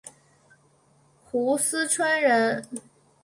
[1.31, 2.65] 斛斯椿人。